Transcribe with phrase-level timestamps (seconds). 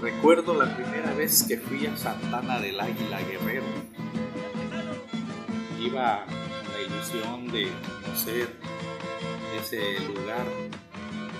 [0.00, 3.64] Recuerdo la primera vez que fui a Santana del Águila Guerrero.
[5.80, 7.68] Iba con la ilusión de
[8.02, 8.56] conocer
[9.60, 10.46] ese lugar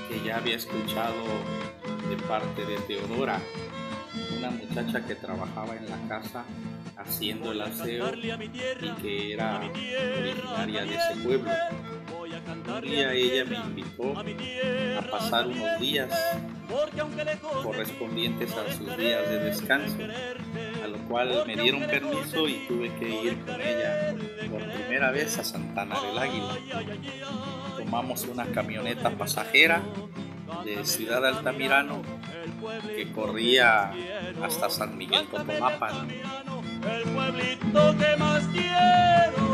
[0.08, 1.25] que ya había escuchado
[2.08, 3.41] de parte de Teodora,
[4.36, 6.45] una muchacha que trabajaba en la casa
[6.96, 11.50] haciendo el aseo y que era originaria de ese pueblo.
[12.66, 16.11] Un día ella me invitó a pasar unos días
[17.62, 19.96] correspondientes a sus días de descanso,
[20.82, 24.14] a lo cual me dieron permiso y tuve que ir con ella
[24.50, 26.57] por primera vez a Santana del Águila.
[27.76, 29.82] Tomamos una camioneta pasajera
[30.64, 32.03] de Ciudad Altamirano
[32.95, 33.92] que corría
[34.42, 36.09] hasta San Miguel Totomapan.
[36.11, 39.52] El pueblito que más quiero.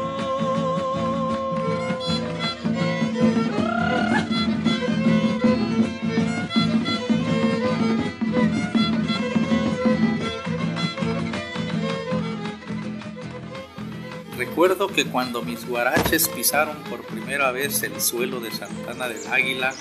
[14.38, 19.74] Recuerdo que cuando mis guaraches pisaron por primera vez el suelo de Santana del Águila,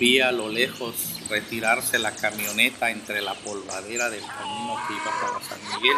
[0.00, 0.94] Vi a lo lejos
[1.28, 5.96] retirarse la camioneta entre la polvadera del camino que iba para San Miguel.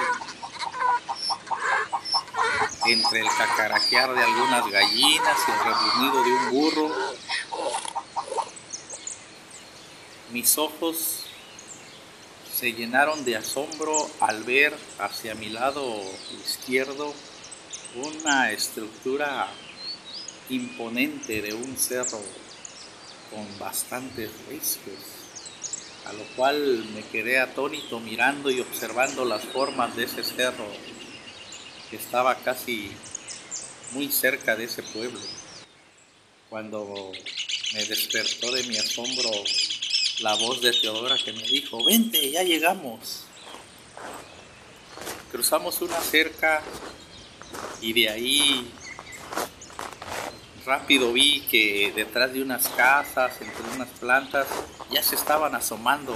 [2.86, 6.90] Entre el cacaraquear de algunas gallinas y el reunido de un burro,
[10.32, 11.26] mis ojos
[12.52, 15.84] se llenaron de asombro al ver hacia mi lado
[16.44, 17.14] izquierdo
[17.94, 19.48] una estructura
[20.48, 22.20] imponente de un cerro
[23.30, 24.94] con bastantes riscos,
[26.06, 30.66] a lo cual me quedé atónito mirando y observando las formas de ese cerro
[31.90, 32.90] que estaba casi
[33.92, 35.20] muy cerca de ese pueblo.
[36.48, 37.12] Cuando
[37.74, 39.30] me despertó de mi asombro
[40.20, 43.24] la voz de Teodora que me dijo, vente, ya llegamos.
[45.30, 46.62] Cruzamos una cerca
[47.80, 48.72] y de ahí
[50.64, 54.46] rápido vi que detrás de unas casas, entre unas plantas,
[54.90, 56.14] ya se estaban asomando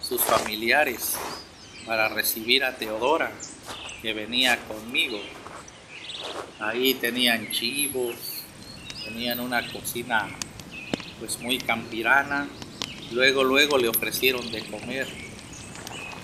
[0.00, 1.14] sus familiares
[1.86, 3.32] para recibir a Teodora,
[4.02, 5.20] que venía conmigo.
[6.58, 8.16] Ahí tenían chivos,
[9.04, 10.28] tenían una cocina
[11.20, 12.48] pues muy campirana.
[13.12, 15.06] Luego, luego le ofrecieron de comer.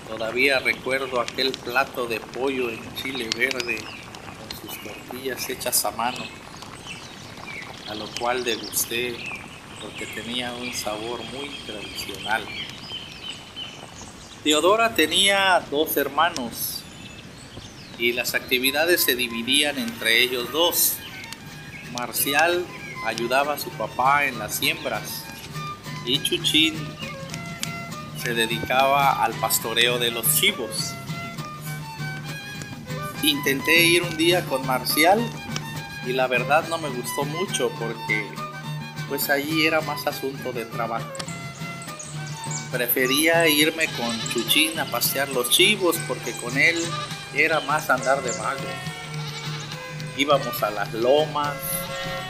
[0.09, 3.77] Todavía recuerdo aquel plato de pollo en chile verde
[4.63, 6.23] sus tortillas hechas a mano
[7.89, 9.17] a lo cual degusté
[9.81, 12.43] porque tenía un sabor muy tradicional.
[14.43, 16.81] Teodora tenía dos hermanos
[17.97, 20.93] y las actividades se dividían entre ellos dos.
[21.91, 22.65] Marcial
[23.05, 25.23] ayudaba a su papá en las siembras
[26.05, 26.75] y Chuchín
[28.21, 30.93] se dedicaba al pastoreo de los chivos.
[33.23, 35.19] Intenté ir un día con Marcial
[36.05, 38.27] y la verdad no me gustó mucho porque
[39.07, 41.09] pues allí era más asunto de trabajo.
[42.69, 46.75] Prefería irme con Chuchín a pasear los chivos porque con él
[47.33, 48.59] era más andar de vago.
[50.17, 51.55] Íbamos a las lomas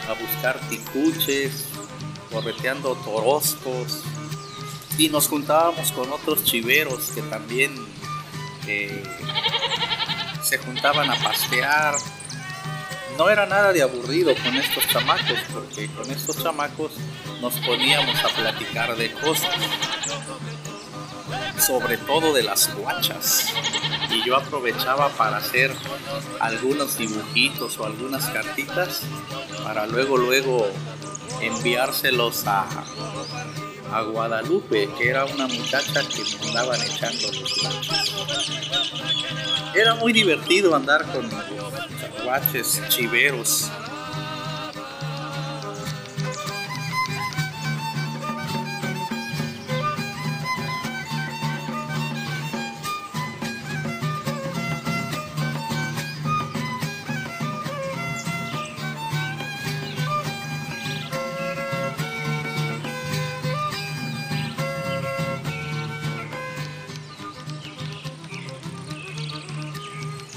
[0.07, 1.65] a buscar ticuches,
[2.31, 4.03] correteando toroscos
[4.99, 7.73] y nos juntábamos con otros chiveros que también
[8.67, 9.03] eh,
[10.53, 11.95] se juntaban a pasear
[13.17, 16.91] no era nada de aburrido con estos chamacos, porque con estos chamacos
[17.41, 19.49] nos poníamos a platicar de cosas,
[21.57, 23.51] sobre todo de las guachas.
[24.11, 25.73] Y yo aprovechaba para hacer
[26.39, 29.01] algunos dibujitos o algunas cartitas
[29.63, 30.67] para luego, luego
[31.41, 32.67] enviárselos a,
[33.93, 37.53] a Guadalupe, que era una muchacha que me andaban echando los.
[39.75, 41.29] Era muy divertido andar con
[42.23, 43.69] guaches chiveros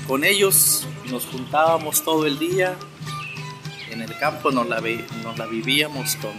[0.06, 2.76] con ellos nos juntábamos todo el día,
[3.91, 6.32] en el campo nos la, vivíamos con,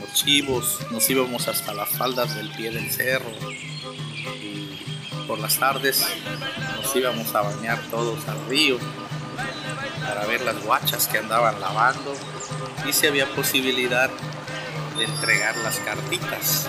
[0.00, 3.30] los chivos, nos íbamos hasta las faldas del pie del cerro
[4.42, 4.78] y
[5.26, 6.06] por las tardes
[6.82, 8.78] nos íbamos a bañar todos al río
[10.06, 12.14] para ver las guachas que andaban lavando
[12.88, 14.10] y si había posibilidad
[14.96, 16.68] de entregar las cartitas.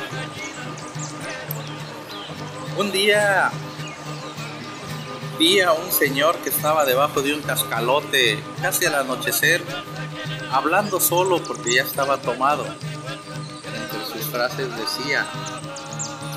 [2.78, 3.52] Un día
[5.38, 9.62] vi a un señor que estaba debajo de un cascalote casi al anochecer,
[10.52, 12.66] hablando solo porque ya estaba tomado.
[12.66, 15.28] Entre sus frases decía,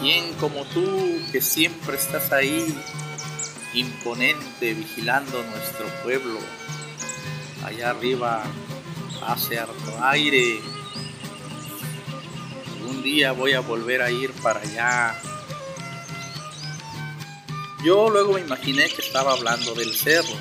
[0.01, 2.77] ¿quién como tú que siempre estás ahí,
[3.73, 6.39] imponente, vigilando nuestro pueblo?
[7.65, 8.43] Allá arriba
[9.27, 10.61] hace harto aire.
[12.87, 15.21] Un día voy a volver a ir para allá
[17.83, 20.37] yo luego me imaginé que estaba hablando del cerro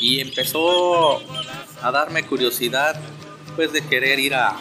[0.00, 1.20] y empezó
[1.80, 3.00] a darme curiosidad
[3.56, 4.58] pues de querer ir a,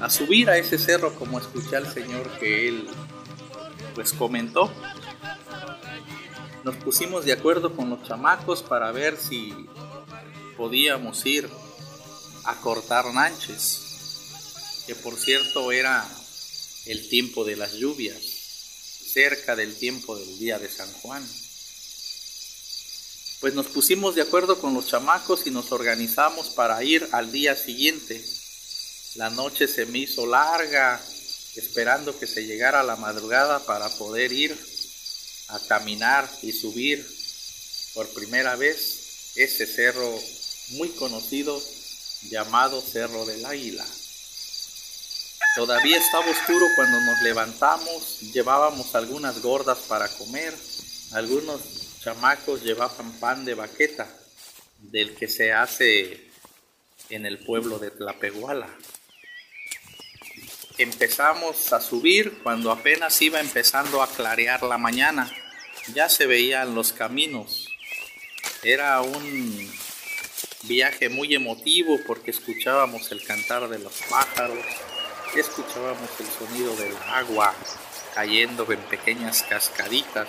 [0.00, 2.88] a subir a ese cerro como escuché al señor que él
[3.94, 4.72] pues comentó.
[6.64, 9.54] Nos pusimos de acuerdo con los chamacos para ver si
[10.56, 11.48] podíamos ir
[12.44, 16.06] a cortar nanches, que por cierto era
[16.86, 18.39] el tiempo de las lluvias
[19.12, 21.26] cerca del tiempo del día de San Juan.
[23.40, 27.56] Pues nos pusimos de acuerdo con los chamacos y nos organizamos para ir al día
[27.56, 28.22] siguiente.
[29.14, 31.02] La noche se me hizo larga,
[31.56, 34.56] esperando que se llegara la madrugada para poder ir
[35.48, 37.04] a caminar y subir
[37.94, 40.20] por primera vez ese cerro
[40.70, 41.60] muy conocido
[42.28, 43.86] llamado Cerro del Águila.
[45.56, 50.54] Todavía estaba oscuro cuando nos levantamos, llevábamos algunas gordas para comer,
[51.12, 51.60] algunos
[52.00, 54.08] chamacos llevaban pan de baqueta,
[54.78, 56.30] del que se hace
[57.08, 58.68] en el pueblo de Tlapehuala.
[60.78, 65.30] Empezamos a subir cuando apenas iba empezando a clarear la mañana,
[65.94, 67.66] ya se veían los caminos.
[68.62, 69.70] Era un
[70.62, 74.64] viaje muy emotivo porque escuchábamos el cantar de los pájaros,
[75.38, 77.54] escuchábamos el sonido del agua
[78.14, 80.28] cayendo en pequeñas cascaditas.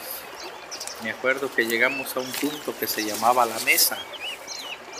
[1.04, 3.98] Me acuerdo que llegamos a un punto que se llamaba la mesa.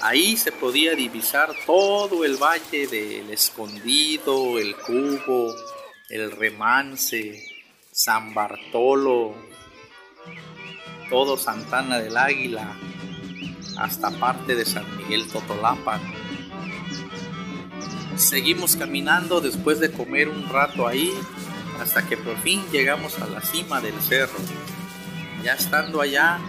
[0.02, 5.54] Ahí se podía divisar todo el valle del escondido, el cubo,
[6.10, 7.46] el remance,
[7.92, 9.36] San Bartolo,
[11.10, 12.76] todo Santana del Águila,
[13.78, 16.31] hasta parte de San Miguel Totolapan
[18.22, 21.12] Seguimos caminando después de comer un rato ahí
[21.82, 24.38] hasta que por fin llegamos a la cima del cerro.
[25.44, 26.40] Ya estando allá,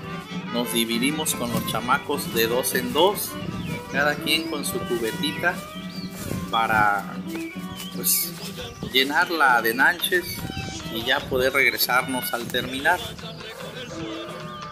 [0.52, 3.30] nos dividimos con los chamacos de dos en dos,
[3.90, 5.54] cada quien con su cubetita
[6.50, 7.16] para
[7.96, 8.34] pues
[8.92, 10.24] llenarla de nanches
[10.94, 13.00] y ya poder regresarnos al terminar.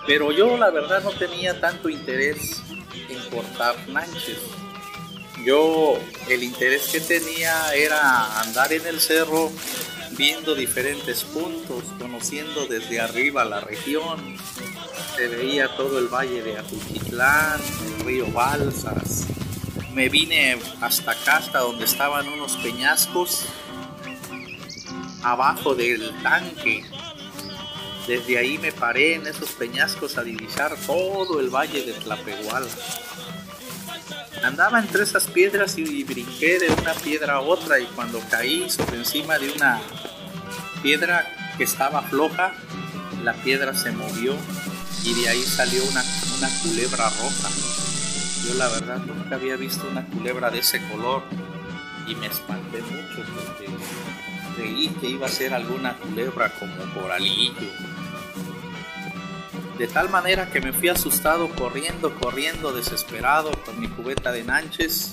[0.07, 2.63] Pero yo la verdad no tenía tanto interés
[3.09, 4.39] en cortar nanches
[5.45, 5.99] yo
[6.29, 9.51] el interés que tenía era andar en el cerro
[10.13, 14.37] viendo diferentes puntos, conociendo desde arriba la región.
[15.17, 19.27] Se veía todo el valle de Atuchitlán, el río Balsas.
[19.95, 23.45] Me vine hasta acá, hasta donde estaban unos peñascos,
[25.23, 26.85] abajo del tanque.
[28.07, 32.67] Desde ahí me paré en esos peñascos a divisar todo el valle de Tlapehuala.
[34.43, 38.97] Andaba entre esas piedras y brinqué de una piedra a otra y cuando caí sobre
[38.97, 39.81] encima de una
[40.83, 41.27] piedra
[41.59, 42.53] que estaba floja,
[43.23, 44.35] la piedra se movió
[45.05, 46.03] y de ahí salió una,
[46.39, 47.51] una culebra roja.
[48.47, 51.23] Yo la verdad nunca había visto una culebra de ese color
[52.07, 53.69] y me espanté mucho porque
[54.57, 57.69] creí que iba a ser alguna culebra como coralillo
[59.81, 65.13] de tal manera que me fui asustado corriendo, corriendo, desesperado con mi cubeta de nanches,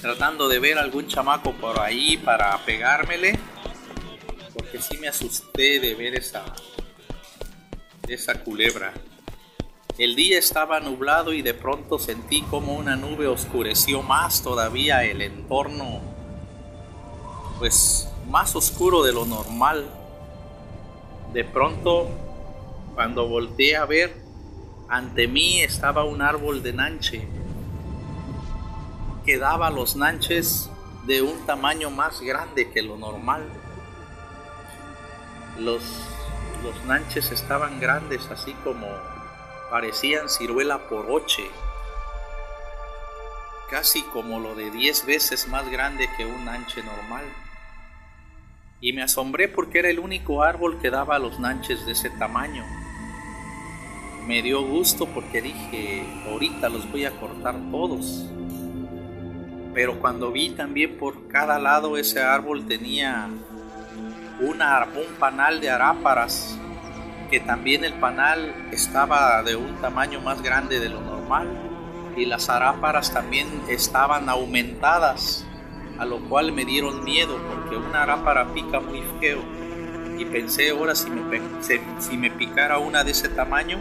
[0.00, 3.38] tratando de ver algún chamaco por ahí para pegármele,
[4.54, 6.42] porque sí me asusté de ver esa,
[8.08, 8.94] esa culebra.
[9.98, 15.20] El día estaba nublado y de pronto sentí como una nube oscureció más todavía el
[15.20, 16.00] entorno,
[17.58, 19.86] pues más oscuro de lo normal.
[21.34, 22.25] De pronto
[22.96, 24.16] cuando volteé a ver,
[24.88, 27.28] ante mí estaba un árbol de nanche
[29.26, 30.70] que daba los nanches
[31.04, 33.44] de un tamaño más grande que lo normal.
[35.58, 35.82] Los,
[36.86, 38.86] nanches estaban grandes, así como
[39.70, 41.44] parecían ciruela por oche,
[43.68, 47.24] casi como lo de 10 veces más grande que un nanche normal
[48.80, 52.64] y me asombré porque era el único árbol que daba los nanches de ese tamaño
[54.26, 58.26] me dio gusto porque dije, ahorita los voy a cortar todos.
[59.72, 63.28] Pero cuando vi también por cada lado ese árbol tenía
[64.40, 64.58] un
[65.18, 66.58] panal de aráparas,
[67.30, 71.48] que también el panal estaba de un tamaño más grande de lo normal
[72.16, 75.44] y las aráparas también estaban aumentadas,
[75.98, 79.40] a lo cual me dieron miedo porque una arápara pica muy feo
[80.18, 81.40] y pensé ahora si me,
[82.00, 83.78] si me picara una de ese tamaño,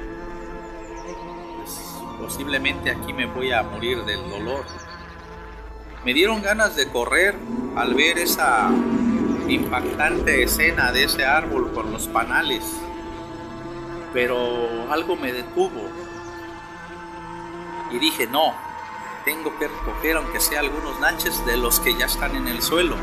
[2.25, 4.65] posiblemente aquí me voy a morir del dolor.
[6.03, 7.35] Me dieron ganas de correr
[7.75, 8.71] al ver esa
[9.47, 12.63] impactante escena de ese árbol con los panales,
[14.11, 15.87] pero algo me detuvo
[17.91, 18.55] y dije, no,
[19.23, 22.95] tengo que recoger aunque sea algunos nanches de los que ya están en el suelo.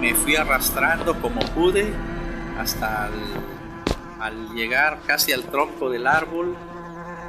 [0.00, 1.94] Me fui arrastrando como pude
[2.58, 3.08] hasta
[4.18, 6.56] al, llegar casi al tronco del árbol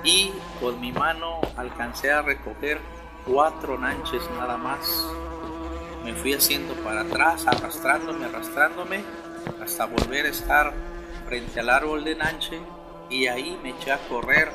[0.03, 2.79] y con mi mano alcancé a recoger
[3.25, 5.05] cuatro nanches nada más.
[6.03, 9.03] Me fui haciendo para atrás, arrastrándome, arrastrándome,
[9.61, 10.73] hasta volver a estar
[11.27, 12.59] frente al árbol de nanche
[13.09, 14.51] y ahí me eché a correr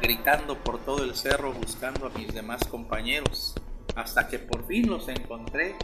[0.00, 3.54] gritando por todo el cerro buscando a mis demás compañeros,
[3.94, 5.76] hasta que por fin los encontré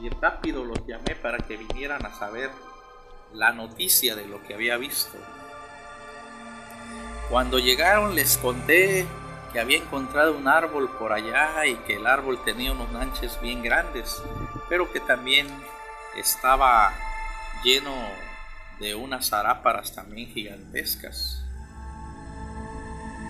[0.00, 2.50] y rápido los llamé para que vinieran a saber
[3.32, 5.18] la noticia de lo que había visto.
[7.30, 9.06] Cuando llegaron les conté
[9.52, 13.62] que había encontrado un árbol por allá y que el árbol tenía unos nanches bien
[13.62, 14.22] grandes,
[14.68, 15.46] pero que también
[16.16, 16.92] estaba
[17.62, 17.92] lleno
[18.80, 21.42] de unas aráparas también gigantescas.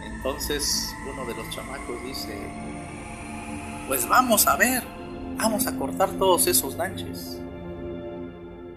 [0.05, 2.37] Entonces uno de los chamacos dice,
[3.87, 4.83] pues vamos a ver,
[5.37, 7.41] vamos a cortar todos esos nanches.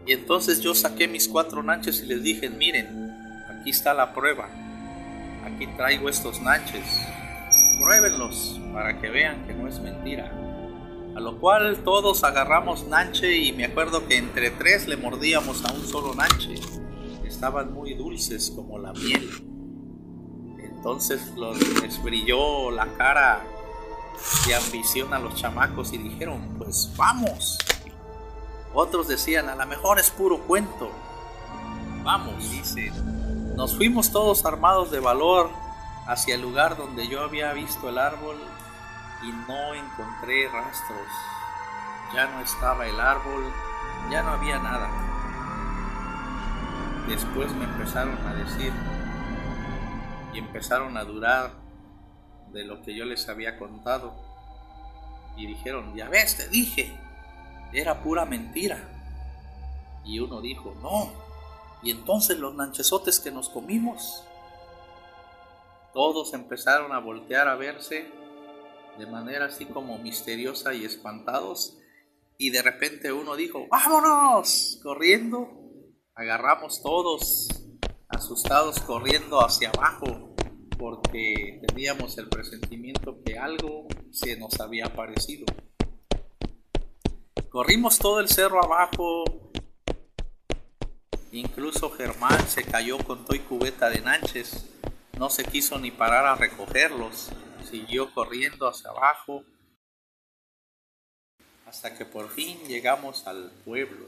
[0.05, 3.11] Y entonces yo saqué mis cuatro nanches y les dije, miren,
[3.49, 4.49] aquí está la prueba,
[5.45, 7.05] aquí traigo estos nanches,
[7.79, 10.31] pruébenlos para que vean que no es mentira.
[11.15, 15.73] A lo cual todos agarramos nanche y me acuerdo que entre tres le mordíamos a
[15.73, 16.55] un solo nanche.
[17.25, 19.29] Estaban muy dulces como la miel.
[20.59, 23.43] Entonces los, les brilló la cara
[24.47, 27.57] de ambición a los chamacos y dijeron, pues vamos.
[28.73, 30.91] Otros decían, a lo mejor es puro cuento.
[32.03, 32.91] Vamos, dice.
[33.55, 35.49] Nos fuimos todos armados de valor
[36.07, 38.37] hacia el lugar donde yo había visto el árbol
[39.23, 41.07] y no encontré rastros.
[42.13, 43.43] Ya no estaba el árbol,
[44.09, 44.89] ya no había nada.
[47.07, 48.71] Después me empezaron a decir,
[50.33, 51.51] y empezaron a durar
[52.53, 54.13] de lo que yo les había contado.
[55.35, 56.97] Y dijeron, ya ves, te dije,
[57.73, 58.77] era pura mentira.
[60.03, 61.11] Y uno dijo, no,
[61.83, 64.23] y entonces los nanchesotes que nos comimos.
[65.93, 68.09] Todos empezaron a voltear a verse
[68.97, 71.77] de manera así como misteriosa y espantados.
[72.37, 75.49] Y de repente uno dijo, vámonos, corriendo.
[76.15, 77.47] Agarramos todos
[78.09, 80.35] asustados corriendo hacia abajo
[80.77, 85.45] porque teníamos el presentimiento que algo se nos había aparecido.
[87.49, 89.23] Corrimos todo el cerro abajo,
[91.31, 94.65] incluso Germán se cayó con toy cubeta de nanches,
[95.17, 97.29] no se quiso ni parar a recogerlos,
[97.69, 99.43] siguió corriendo hacia abajo
[101.65, 104.07] hasta que por fin llegamos al pueblo.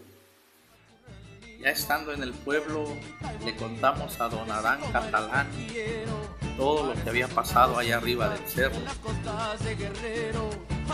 [1.62, 2.86] Ya estando en el pueblo,
[3.46, 5.48] le contamos a don Adán Catalán
[6.58, 8.76] todo lo que había pasado allá arriba del cerro.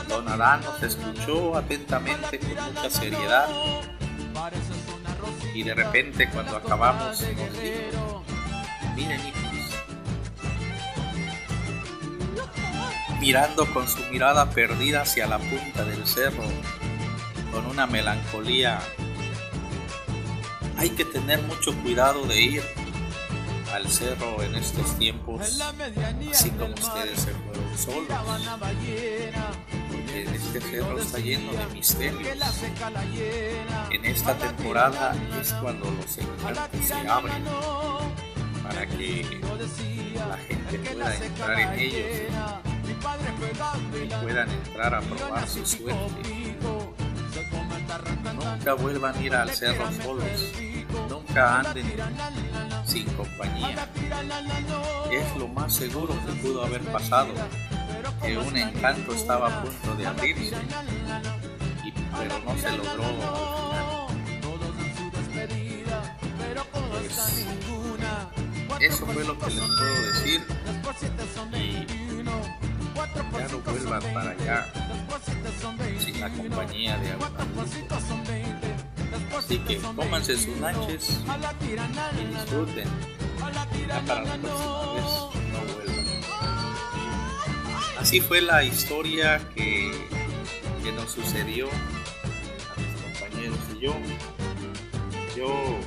[0.08, 3.50] Don Adán nos escuchó atentamente con mucha seriedad
[5.60, 7.22] y de repente cuando acabamos
[8.96, 9.20] miren
[13.20, 16.46] mirando con su mirada perdida hacia la punta del cerro,
[17.52, 18.80] con una melancolía
[20.78, 22.64] hay que tener mucho cuidado de ir
[23.74, 25.42] al cerro en estos tiempos,
[26.32, 28.08] así como ustedes se fueron solos.
[29.92, 32.38] Porque este cerro está lleno de misterios.
[33.92, 37.44] En esta temporada es cuando los encantos se abren
[38.64, 39.42] para que
[40.28, 42.06] la gente pueda entrar en ellos
[42.88, 46.58] y puedan entrar a probar su suerte.
[48.36, 50.54] Nunca vuelvan a ir al cerro solos
[51.10, 51.86] nunca anden
[52.90, 53.88] sin compañía.
[55.12, 57.30] Es lo más seguro que pudo haber pasado,
[58.24, 60.56] que un encanto estaba a punto de abrirse,
[61.86, 64.10] y, pero no se logró
[68.68, 70.42] pues, eso fue lo que les puedo decir
[71.54, 71.86] y
[73.38, 74.66] ya no vuelvan para allá
[76.20, 77.32] la compañía de agua.
[79.40, 81.22] Así que cómanse sus lanches
[82.14, 82.88] y disfruten.
[83.88, 85.06] Ya para la próxima vez
[85.54, 86.06] no vuelvan.
[87.98, 89.92] Así fue la historia que,
[90.84, 93.96] que nos sucedió a mis compañeros y yo.
[95.38, 95.80] Yo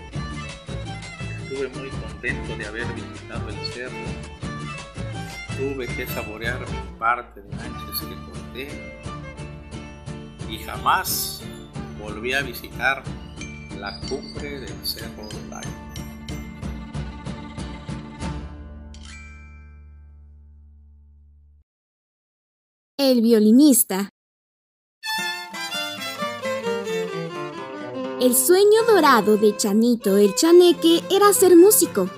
[1.42, 3.92] estuve muy contento de haber visitado el cerro.
[5.58, 8.94] Tuve que saborear mi parte de lanches que corté
[10.48, 11.42] y jamás
[11.98, 13.04] volví a visitar
[13.82, 15.68] la cumbre del Cerro Lago.
[22.96, 24.08] El violinista.
[28.20, 32.08] El sueño dorado de Chanito el Chaneque era ser músico,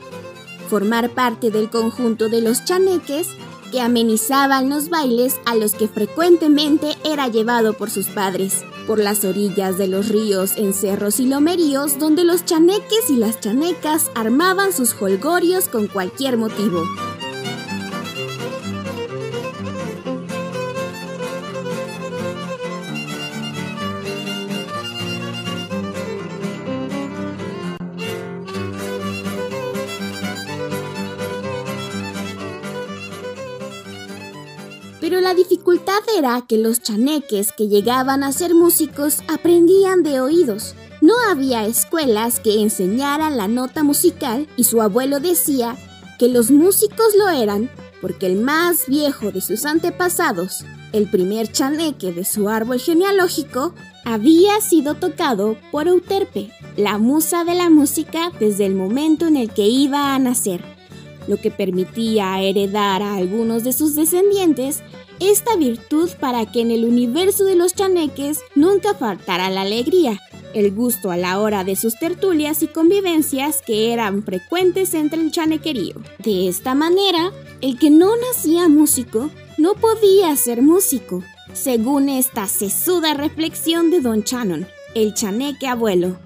[0.69, 3.29] formar parte del conjunto de los chaneques
[3.75, 9.25] que amenizaban los bailes a los que frecuentemente era llevado por sus padres, por las
[9.25, 14.73] orillas de los ríos en cerros y lomeríos donde los chaneques y las chanecas armaban
[14.73, 16.85] sus holgorios con cualquier motivo.
[35.15, 40.75] Pero la dificultad era que los chaneques que llegaban a ser músicos aprendían de oídos.
[41.01, 45.77] No había escuelas que enseñaran la nota musical y su abuelo decía
[46.19, 52.11] que los músicos lo eran porque el más viejo de sus antepasados, el primer chaneque
[52.13, 53.73] de su árbol genealógico,
[54.05, 59.51] había sido tocado por Euterpe, la musa de la música desde el momento en el
[59.51, 60.74] que iba a nacer
[61.27, 64.83] lo que permitía heredar a algunos de sus descendientes
[65.21, 70.21] esta virtud para que en el universo de los chaneques nunca faltara la alegría,
[70.55, 75.31] el gusto a la hora de sus tertulias y convivencias que eran frecuentes entre el
[75.31, 75.95] chanequerío.
[76.19, 83.15] De esta manera, el que no nacía músico no podía ser músico, según esta sesuda
[83.15, 86.24] reflexión de Don Channon, el chaneque abuelo.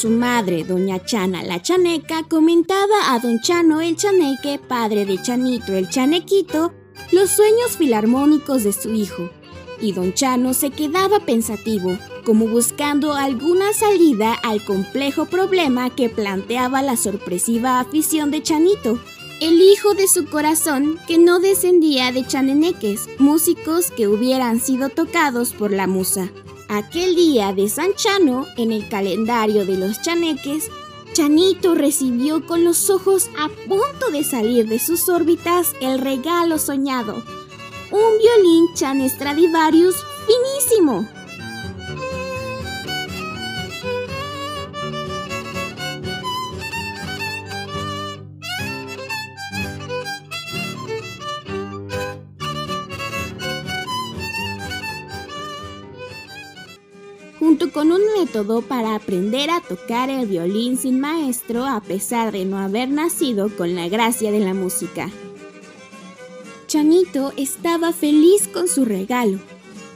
[0.00, 5.72] Su madre, doña Chana la Chaneca, comentaba a don Chano el Chaneque, padre de Chanito
[5.72, 6.72] el Chanequito,
[7.10, 9.28] los sueños filarmónicos de su hijo.
[9.80, 16.80] Y don Chano se quedaba pensativo, como buscando alguna salida al complejo problema que planteaba
[16.80, 19.00] la sorpresiva afición de Chanito,
[19.40, 25.54] el hijo de su corazón que no descendía de chaneneques, músicos que hubieran sido tocados
[25.54, 26.30] por la musa.
[26.70, 30.70] Aquel día de San Chano, en el calendario de los chaneques,
[31.14, 37.24] Chanito recibió con los ojos a punto de salir de sus órbitas el regalo soñado,
[37.90, 41.08] un violín Chan Stradivarius finísimo.
[57.70, 62.58] Con un método para aprender a tocar el violín sin maestro a pesar de no
[62.58, 65.10] haber nacido con la gracia de la música.
[66.66, 69.38] Chanito estaba feliz con su regalo.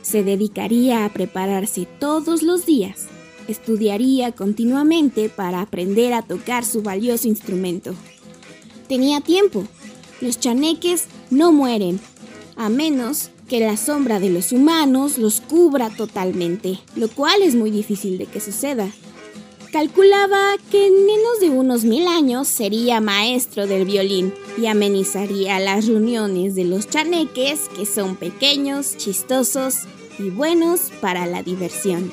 [0.02, 3.06] Se dedicaría a prepararse todos los días.
[3.48, 7.94] Estudiaría continuamente para aprender a tocar su valioso instrumento.
[8.88, 9.64] Tenía tiempo.
[10.20, 12.00] Los chaneques no mueren,
[12.56, 17.70] a menos que la sombra de los humanos los cubra totalmente, lo cual es muy
[17.70, 18.88] difícil de que suceda.
[19.70, 25.86] Calculaba que en menos de unos mil años sería maestro del violín y amenizaría las
[25.86, 29.80] reuniones de los chaneques que son pequeños, chistosos
[30.18, 32.10] y buenos para la diversión.